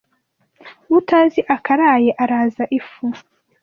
[0.97, 3.05] Utazi akaraye araza ifu